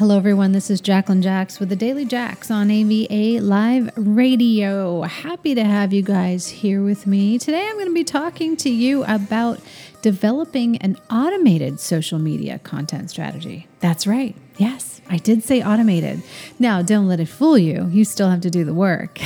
Hello, 0.00 0.16
everyone. 0.16 0.52
This 0.52 0.70
is 0.70 0.80
Jacqueline 0.80 1.20
Jax 1.20 1.60
with 1.60 1.68
the 1.68 1.76
Daily 1.76 2.06
Jax 2.06 2.50
on 2.50 2.70
AVA 2.70 3.44
Live 3.44 3.90
Radio. 3.98 5.02
Happy 5.02 5.54
to 5.54 5.62
have 5.62 5.92
you 5.92 6.00
guys 6.00 6.48
here 6.48 6.82
with 6.82 7.06
me. 7.06 7.38
Today, 7.38 7.66
I'm 7.68 7.74
going 7.74 7.84
to 7.84 7.92
be 7.92 8.02
talking 8.02 8.56
to 8.56 8.70
you 8.70 9.04
about 9.04 9.60
developing 10.02 10.76
an 10.78 10.96
automated 11.10 11.80
social 11.80 12.18
media 12.18 12.58
content 12.58 13.10
strategy. 13.10 13.66
That's 13.80 14.06
right. 14.06 14.34
Yes, 14.56 15.00
I 15.08 15.16
did 15.16 15.42
say 15.42 15.62
automated. 15.62 16.22
Now, 16.58 16.82
don't 16.82 17.08
let 17.08 17.18
it 17.18 17.28
fool 17.28 17.56
you. 17.56 17.88
You 17.90 18.04
still 18.04 18.28
have 18.28 18.42
to 18.42 18.50
do 18.50 18.64
the 18.64 18.74
work, 18.74 19.18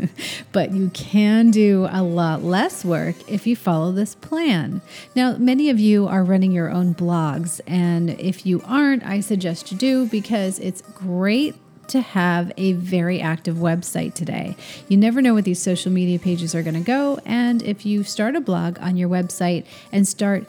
but 0.52 0.72
you 0.72 0.88
can 0.94 1.50
do 1.50 1.86
a 1.90 2.02
lot 2.02 2.42
less 2.42 2.84
work 2.86 3.16
if 3.28 3.46
you 3.46 3.54
follow 3.54 3.92
this 3.92 4.14
plan. 4.14 4.80
Now, 5.14 5.36
many 5.36 5.68
of 5.68 5.78
you 5.78 6.08
are 6.08 6.24
running 6.24 6.52
your 6.52 6.70
own 6.70 6.94
blogs, 6.94 7.60
and 7.66 8.10
if 8.10 8.46
you 8.46 8.62
aren't, 8.64 9.04
I 9.04 9.20
suggest 9.20 9.70
you 9.70 9.76
do 9.76 10.06
because 10.06 10.58
it's 10.58 10.80
great 10.80 11.54
to 11.88 12.00
have 12.00 12.52
a 12.56 12.72
very 12.72 13.20
active 13.20 13.56
website 13.56 14.14
today. 14.14 14.56
You 14.88 14.96
never 14.96 15.20
know 15.22 15.34
what 15.34 15.44
these 15.44 15.60
social 15.60 15.92
media 15.92 16.18
pages 16.18 16.54
are 16.54 16.62
going 16.62 16.74
to 16.74 16.80
go. 16.80 17.18
And 17.24 17.62
if 17.62 17.84
you 17.84 18.04
start 18.04 18.36
a 18.36 18.40
blog 18.40 18.78
on 18.80 18.96
your 18.96 19.08
website 19.08 19.64
and 19.92 20.06
start 20.06 20.46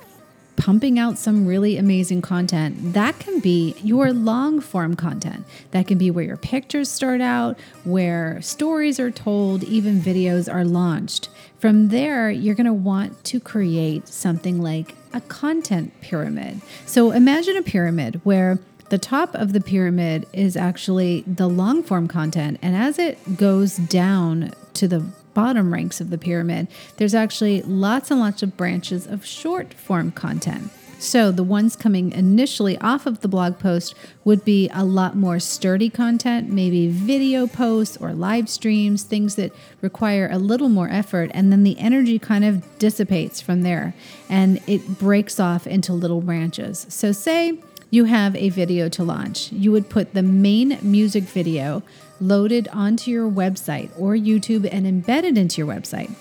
pumping 0.60 1.00
out 1.00 1.18
some 1.18 1.46
really 1.46 1.78
amazing 1.78 2.22
content. 2.22 2.94
That 2.94 3.18
can 3.18 3.40
be 3.40 3.76
your 3.82 4.12
long 4.12 4.60
form 4.60 4.94
content. 4.98 5.46
That 5.72 5.88
can 5.88 5.98
be 5.98 6.12
where 6.12 6.26
your 6.26 6.36
pictures 6.36 6.92
start 6.92 7.22
out, 7.22 7.58
where 7.86 8.42
stories 8.42 9.00
are 9.00 9.10
told, 9.10 9.64
even 9.64 10.02
videos 10.02 10.54
are 10.54 10.66
launched. 10.66 11.30
From 11.60 11.88
there, 11.88 12.30
you're 12.30 12.56
going 12.56 12.66
to 12.66 12.74
want 12.74 13.24
to 13.26 13.40
create 13.40 14.10
something 14.10 14.62
like 14.62 14.96
a 15.14 15.22
content 15.22 15.94
pyramid. 16.02 16.62
So 16.86 17.12
imagine 17.12 17.56
a 17.56 17.64
pyramid 17.64 18.20
where 18.26 18.60
the 18.90 18.98
top 18.98 19.34
of 19.36 19.54
the 19.54 19.62
pyramid 19.62 20.28
is 20.34 20.58
actually 20.58 21.24
the 21.28 21.48
long 21.48 21.84
form 21.84 22.08
content. 22.08 22.60
And 22.62 22.76
as 22.76 23.00
it 23.00 23.38
goes 23.38 23.78
down 23.78 24.52
to 24.74 24.88
the 24.88 25.00
bottom 25.34 25.72
ranks 25.72 26.02
of 26.02 26.10
the 26.10 26.18
pyramid, 26.18 26.68
there's 26.98 27.16
actually 27.16 27.62
lots 27.62 28.12
and 28.12 28.20
lots 28.20 28.44
of 28.44 28.58
branches 28.58 29.08
of 29.08 29.26
short 29.26 29.74
form 29.74 30.12
content. 30.12 30.72
So, 31.00 31.32
the 31.32 31.46
ones 31.46 31.78
coming 31.78 32.12
initially 32.12 32.78
off 32.80 33.06
of 33.06 33.22
the 33.22 33.30
blog 33.30 33.58
post 33.58 33.96
would 34.26 34.44
be 34.44 34.70
a 34.74 34.84
lot 34.84 35.16
more 35.16 35.40
sturdy 35.40 35.90
content, 35.90 36.50
maybe 36.50 36.90
video 36.90 37.48
posts 37.48 37.96
or 37.96 38.12
live 38.12 38.50
streams, 38.50 39.04
things 39.04 39.36
that 39.36 39.54
require 39.80 40.28
a 40.30 40.38
little 40.38 40.68
more 40.68 40.90
effort. 40.90 41.32
And 41.34 41.54
then 41.54 41.64
the 41.64 41.80
energy 41.80 42.20
kind 42.20 42.44
of 42.44 42.78
dissipates 42.80 43.40
from 43.40 43.62
there 43.62 43.94
and 44.28 44.60
it 44.68 45.00
breaks 45.00 45.40
off 45.40 45.66
into 45.66 45.94
little 45.94 46.20
branches. 46.20 46.86
So, 46.90 47.14
say 47.14 47.60
you 47.90 48.06
have 48.06 48.36
a 48.36 48.50
video 48.50 48.90
to 48.90 49.04
launch. 49.04 49.52
You 49.52 49.72
would 49.72 49.90
put 49.90 50.14
the 50.14 50.24
main 50.24 50.78
music 50.82 51.24
video 51.24 51.84
loaded 52.22 52.68
onto 52.72 53.12
your 53.12 53.30
website 53.30 53.90
or 53.98 54.14
YouTube 54.14 54.68
and 54.72 54.86
embedded 54.86 55.38
into 55.38 55.62
your 55.62 55.74
website. 55.74 56.14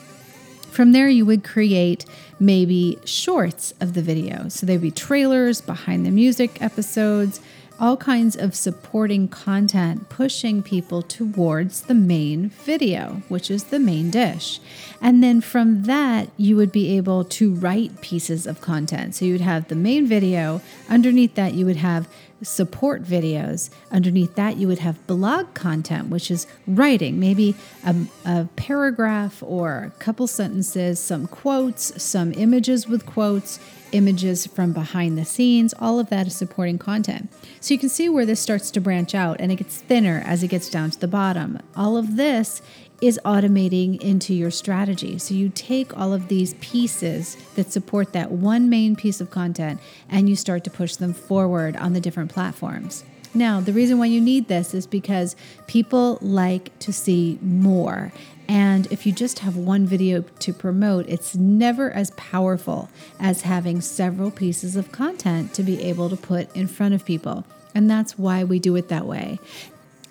From 0.70 0.92
there, 0.92 1.08
you 1.08 1.26
would 1.26 1.42
create 1.44 2.04
maybe 2.38 2.98
shorts 3.04 3.74
of 3.80 3.94
the 3.94 4.02
video. 4.02 4.48
So 4.48 4.64
they'd 4.64 4.80
be 4.80 4.90
trailers, 4.90 5.60
behind 5.60 6.06
the 6.06 6.10
music 6.10 6.62
episodes, 6.62 7.40
all 7.80 7.96
kinds 7.96 8.36
of 8.36 8.54
supporting 8.54 9.28
content 9.28 10.08
pushing 10.08 10.62
people 10.62 11.02
towards 11.02 11.82
the 11.82 11.94
main 11.94 12.48
video, 12.50 13.22
which 13.28 13.50
is 13.50 13.64
the 13.64 13.78
main 13.78 14.10
dish. 14.10 14.60
And 15.00 15.22
then 15.22 15.40
from 15.40 15.84
that, 15.84 16.28
you 16.36 16.56
would 16.56 16.72
be 16.72 16.96
able 16.96 17.24
to 17.24 17.54
write 17.54 18.00
pieces 18.00 18.46
of 18.46 18.60
content. 18.60 19.14
So 19.14 19.24
you 19.24 19.32
would 19.32 19.40
have 19.40 19.68
the 19.68 19.74
main 19.74 20.06
video, 20.06 20.60
underneath 20.88 21.34
that, 21.36 21.54
you 21.54 21.66
would 21.66 21.76
have 21.76 22.08
support 22.42 23.02
videos. 23.02 23.70
Underneath 23.90 24.34
that, 24.36 24.56
you 24.56 24.68
would 24.68 24.78
have 24.78 25.04
blog 25.06 25.54
content, 25.54 26.08
which 26.08 26.30
is 26.30 26.46
writing, 26.66 27.18
maybe 27.18 27.54
a, 27.84 27.94
a, 28.24 28.48
paragraph 28.56 29.42
or 29.42 29.84
a 29.84 29.90
couple 29.98 30.26
sentences, 30.26 31.00
some 31.00 31.26
quotes, 31.26 32.02
some 32.02 32.32
images 32.34 32.86
with 32.86 33.06
quotes, 33.06 33.58
images 33.92 34.46
from 34.46 34.72
behind 34.72 35.16
the 35.16 35.24
scenes. 35.24 35.74
All 35.78 35.98
of 35.98 36.10
that 36.10 36.26
is 36.26 36.36
supporting 36.36 36.78
content. 36.78 37.30
So 37.60 37.74
you 37.74 37.80
can 37.80 37.88
see 37.88 38.08
where 38.08 38.26
this 38.26 38.40
starts 38.40 38.70
to 38.72 38.80
branch 38.80 39.14
out 39.14 39.40
and 39.40 39.50
it 39.50 39.56
gets 39.56 39.78
thinner 39.78 40.22
as 40.24 40.42
it 40.42 40.48
gets 40.48 40.68
down 40.68 40.90
to 40.90 41.00
the 41.00 41.08
bottom. 41.08 41.58
All 41.76 41.96
of 41.96 42.16
this 42.16 42.62
is 43.00 43.20
automating 43.24 44.00
into 44.00 44.34
your 44.34 44.50
strategy. 44.50 45.18
So 45.18 45.34
you 45.34 45.50
take 45.50 45.96
all 45.96 46.12
of 46.12 46.28
these 46.28 46.54
pieces 46.54 47.36
that 47.54 47.72
support 47.72 48.12
that 48.12 48.32
one 48.32 48.68
main 48.68 48.96
piece 48.96 49.20
of 49.20 49.30
content 49.30 49.80
and 50.08 50.28
you 50.28 50.34
start 50.34 50.64
to 50.64 50.70
push 50.70 50.96
them 50.96 51.12
forward 51.12 51.76
on 51.76 51.92
the 51.92 52.00
different 52.00 52.32
platforms. 52.32 53.04
Now, 53.34 53.60
the 53.60 53.72
reason 53.72 53.98
why 53.98 54.06
you 54.06 54.20
need 54.20 54.48
this 54.48 54.74
is 54.74 54.86
because 54.86 55.36
people 55.66 56.18
like 56.20 56.76
to 56.80 56.92
see 56.92 57.38
more. 57.40 58.12
And 58.48 58.90
if 58.90 59.04
you 59.04 59.12
just 59.12 59.40
have 59.40 59.56
one 59.56 59.86
video 59.86 60.22
to 60.22 60.52
promote, 60.54 61.06
it's 61.08 61.36
never 61.36 61.90
as 61.90 62.10
powerful 62.12 62.88
as 63.20 63.42
having 63.42 63.82
several 63.82 64.30
pieces 64.30 64.74
of 64.74 64.90
content 64.90 65.52
to 65.54 65.62
be 65.62 65.82
able 65.82 66.08
to 66.08 66.16
put 66.16 66.54
in 66.56 66.66
front 66.66 66.94
of 66.94 67.04
people. 67.04 67.44
And 67.74 67.90
that's 67.90 68.18
why 68.18 68.44
we 68.44 68.58
do 68.58 68.74
it 68.76 68.88
that 68.88 69.04
way. 69.04 69.38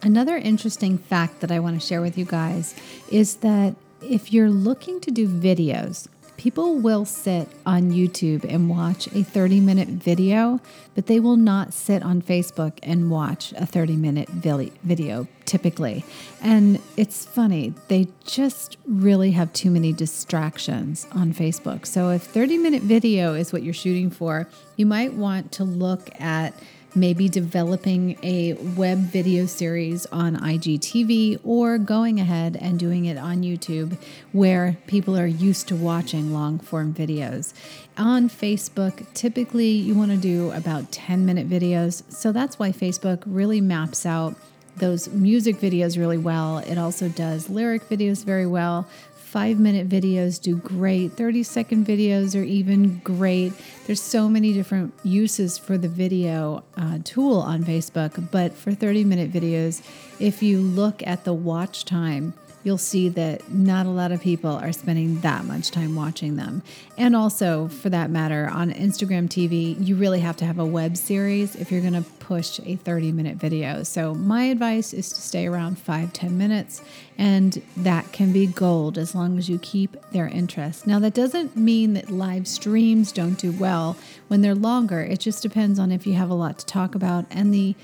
Another 0.02 0.38
interesting 0.38 0.98
fact 0.98 1.40
that 1.42 1.52
I 1.52 1.60
want 1.60 1.80
to 1.80 1.86
share 1.86 2.02
with 2.02 2.18
you 2.18 2.26
guys 2.26 2.76
is 3.10 3.38
that 3.38 3.76
if 4.02 4.32
you're 4.32 4.50
looking 4.50 5.00
to 5.02 5.12
do 5.12 5.28
videos, 5.28 6.08
people 6.38 6.76
will 6.76 7.04
sit 7.04 7.50
on 7.66 7.92
YouTube 7.92 8.46
and 8.48 8.70
watch 8.70 9.08
a 9.08 9.24
30 9.24 9.60
minute 9.60 9.88
video, 9.88 10.62
but 10.94 11.08
they 11.08 11.20
will 11.20 11.36
not 11.36 11.74
sit 11.74 12.04
on 12.04 12.22
Facebook 12.22 12.78
and 12.84 13.10
watch 13.10 13.54
a 13.54 13.66
30 13.66 13.96
minute 13.98 14.30
video 14.30 15.28
typically. 15.46 16.06
And 16.42 16.80
it's 16.96 17.26
funny, 17.26 17.74
they 17.88 18.08
just 18.24 18.78
really 18.86 19.32
have 19.32 19.52
too 19.54 19.72
many 19.72 19.94
distractions 19.94 21.08
on 21.12 21.34
Facebook. 21.34 21.88
So 21.88 22.10
if 22.12 22.22
30 22.22 22.60
minute 22.60 22.84
video 22.84 23.34
is 23.34 23.52
what 23.52 23.64
you're 23.64 23.74
shooting 23.74 24.12
for, 24.12 24.48
you 24.76 24.86
might 24.86 25.14
want 25.14 25.52
to 25.54 25.64
look 25.64 26.10
at 26.22 26.54
maybe 26.98 27.30
developing 27.30 28.18
a 28.24 28.54
web 28.76 28.98
video 28.98 29.46
series 29.46 30.06
on 30.08 30.36
IGTV 30.36 31.40
or 31.44 31.78
going 31.78 32.20
ahead 32.20 32.58
and 32.60 32.80
doing 32.80 33.06
it 33.06 33.18
on 33.18 33.44
YouTube 33.44 33.98
where 34.32 34.78
people 34.88 35.18
are 35.18 35.28
used 35.28 35.68
to 35.68 35.76
watching 35.76 36.34
long 36.34 36.60
form 36.60 36.94
videos. 36.94 37.54
On 37.98 38.28
Facebook, 38.28 39.06
typically 39.14 39.70
you 39.70 39.94
want 39.94 40.12
to 40.12 40.18
do 40.18 40.52
about 40.52 40.92
10 40.92 41.26
minute 41.26 41.48
videos. 41.48 42.04
So 42.12 42.32
that's 42.32 42.58
why 42.58 42.72
Facebook 42.72 43.24
really 43.26 43.62
maps 43.62 44.06
out 44.06 44.36
those 44.78 45.08
music 45.10 45.58
videos 45.58 45.98
really 45.98 46.18
well. 46.18 46.60
It 46.60 46.78
also 46.78 47.10
does 47.10 47.50
lyric 47.50 47.90
videos 47.90 48.24
very 48.24 48.46
well 48.46 48.88
five 49.28 49.60
minute 49.60 49.90
videos 49.90 50.42
do 50.42 50.56
great, 50.56 51.12
30 51.12 51.44
second 51.44 51.86
videos 51.86 52.34
are 52.40 52.46
even 52.46 53.00
great. 53.00 53.52
There's 53.86 54.02
so 54.02 54.30
many 54.30 54.54
different 54.54 54.94
uses 55.04 55.58
for 55.58 55.78
the 55.78 55.90
video 55.90 56.64
uh, 56.78 57.00
tool 57.04 57.42
on 57.42 57.66
Facebook, 57.66 58.32
but 58.32 58.54
for 58.54 58.72
30 58.72 59.04
minute 59.04 59.30
videos, 59.30 59.82
if 60.22 60.42
you 60.42 60.62
look 60.62 61.06
at 61.06 61.26
the 61.26 61.34
watch 61.34 61.84
time, 61.84 62.34
you'll 62.68 62.78
see 62.78 63.08
that 63.08 63.50
not 63.50 63.86
a 63.86 63.90
lot 63.90 64.12
of 64.12 64.20
people 64.20 64.52
are 64.52 64.74
spending 64.74 65.22
that 65.22 65.46
much 65.46 65.72
time 65.72 65.96
watching 65.96 66.36
them. 66.36 66.62
And 66.98 67.16
also, 67.16 67.70
for 67.70 67.90
that 67.92 68.10
matter, 68.10 68.50
on 68.52 68.74
Instagram 68.74 69.30
TV, 69.30 69.78
you 69.80 69.96
really 69.96 70.20
have 70.20 70.36
to 70.38 70.46
have 70.46 70.60
a 70.60 70.66
web 70.66 70.98
series 70.98 71.56
if 71.56 71.72
you're 71.72 71.80
going 71.80 71.94
to 71.94 72.02
push 72.20 72.60
a 72.66 72.76
30 72.76 73.14
minute 73.14 73.38
video. 73.38 73.84
So, 73.84 74.14
my 74.14 74.44
advice 74.44 74.92
is 74.92 75.08
to 75.14 75.22
stay 75.22 75.48
around 75.48 75.80
five 75.80 76.12
ten 76.12 76.38
minutes, 76.38 76.82
and 77.18 77.62
that 77.78 78.12
can 78.12 78.34
be 78.34 78.48
gold 78.48 78.98
as 78.98 79.16
long 79.16 79.38
as 79.38 79.48
you 79.48 79.60
keep 79.60 79.96
their 80.12 80.28
interest. 80.28 80.86
Now, 80.86 81.00
that 81.00 81.14
doesn't 81.14 81.56
mean 81.56 81.94
that 81.94 82.10
live 82.12 82.50
streams 82.50 83.14
don't 83.14 83.40
do 83.40 83.54
well 83.54 83.96
when 84.28 84.42
they're 84.42 84.56
longer, 84.56 85.00
it 85.00 85.22
just 85.22 85.42
depends 85.42 85.80
on 85.80 85.90
if 85.94 86.06
you 86.06 86.16
have 86.16 86.30
a 86.30 86.34
lot 86.34 86.60
to 86.60 86.66
talk 86.66 86.96
about 86.96 87.24
and 87.32 87.54
the 87.54 87.76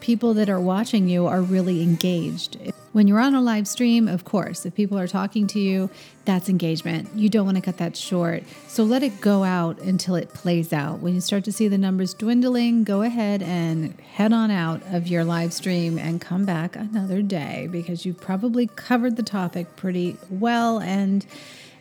people 0.00 0.32
that 0.32 0.48
are 0.48 0.58
watching 0.58 1.10
you 1.10 1.26
are 1.26 1.42
really 1.42 1.82
engaged. 1.82 2.56
When 2.92 3.06
you're 3.06 3.20
on 3.20 3.36
a 3.36 3.40
live 3.40 3.68
stream, 3.68 4.08
of 4.08 4.24
course, 4.24 4.66
if 4.66 4.74
people 4.74 4.98
are 4.98 5.06
talking 5.06 5.46
to 5.48 5.60
you, 5.60 5.90
that's 6.24 6.48
engagement. 6.48 7.08
You 7.14 7.28
don't 7.28 7.44
want 7.44 7.56
to 7.56 7.60
cut 7.60 7.76
that 7.76 7.96
short. 7.96 8.42
So 8.66 8.82
let 8.82 9.04
it 9.04 9.20
go 9.20 9.44
out 9.44 9.78
until 9.78 10.16
it 10.16 10.34
plays 10.34 10.72
out. 10.72 10.98
When 10.98 11.14
you 11.14 11.20
start 11.20 11.44
to 11.44 11.52
see 11.52 11.68
the 11.68 11.78
numbers 11.78 12.14
dwindling, 12.14 12.82
go 12.82 13.02
ahead 13.02 13.42
and 13.42 13.98
head 14.00 14.32
on 14.32 14.50
out 14.50 14.82
of 14.92 15.06
your 15.06 15.22
live 15.22 15.52
stream 15.52 15.98
and 15.98 16.20
come 16.20 16.44
back 16.44 16.74
another 16.74 17.22
day 17.22 17.68
because 17.70 18.04
you've 18.04 18.20
probably 18.20 18.66
covered 18.66 19.14
the 19.14 19.22
topic 19.22 19.76
pretty 19.76 20.16
well 20.28 20.80
and 20.80 21.24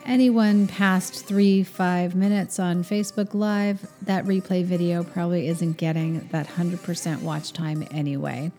anyone 0.06 0.68
past 0.68 1.26
three, 1.26 1.64
five 1.64 2.14
minutes 2.14 2.60
on 2.60 2.84
Facebook 2.84 3.34
Live, 3.34 3.90
that 4.04 4.26
replay 4.26 4.64
video 4.64 5.04
probably 5.04 5.48
isn't 5.48 5.78
getting 5.78 6.28
that 6.28 6.48
100% 6.48 7.22
watch 7.24 7.52
time 7.52 7.88
anyway. 7.90 8.52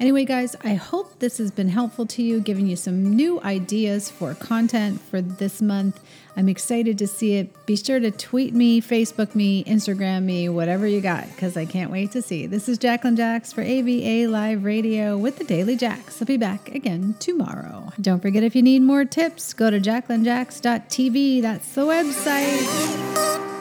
Anyway, 0.00 0.24
guys, 0.24 0.56
I 0.64 0.74
hope 0.74 1.18
this 1.18 1.36
has 1.36 1.50
been 1.50 1.68
helpful 1.68 2.06
to 2.06 2.22
you, 2.22 2.40
giving 2.40 2.66
you 2.66 2.74
some 2.74 3.14
new 3.14 3.38
ideas 3.42 4.10
for 4.10 4.32
content 4.32 4.98
for 4.98 5.20
this 5.20 5.60
month. 5.60 6.00
I'm 6.38 6.48
excited 6.48 6.96
to 6.96 7.06
see 7.06 7.34
it. 7.34 7.66
Be 7.66 7.76
sure 7.76 8.00
to 8.00 8.10
tweet 8.10 8.54
me, 8.54 8.80
Facebook 8.80 9.34
me, 9.34 9.62
Instagram 9.64 10.22
me, 10.22 10.48
whatever 10.48 10.86
you 10.86 11.02
got, 11.02 11.28
because 11.28 11.54
I 11.54 11.66
can't 11.66 11.90
wait 11.90 12.12
to 12.12 12.22
see. 12.22 12.46
This 12.46 12.66
is 12.66 12.78
Jacqueline 12.78 13.14
Jax 13.14 13.52
for 13.52 13.60
AVA 13.60 14.26
Live 14.26 14.64
Radio 14.64 15.18
with 15.18 15.36
the 15.36 15.44
Daily 15.44 15.76
Jax. 15.76 16.22
I'll 16.22 16.26
be 16.26 16.38
back 16.38 16.74
again 16.74 17.14
tomorrow. 17.18 17.92
Don't 18.00 18.20
forget 18.20 18.42
if 18.42 18.56
you 18.56 18.62
need 18.62 18.80
more 18.80 19.04
tips, 19.04 19.52
go 19.52 19.68
to 19.68 19.78
jacquelinejax.tv. 19.78 21.42
That's 21.42 21.74
the 21.74 21.82
website. 21.82 23.59